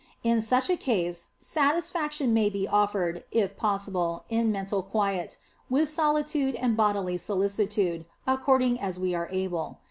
[0.23, 5.37] In such a case satisfaction may be offered, if possible, in mental quiet,
[5.69, 9.79] with solitude and bodily solicitude, according as we are able.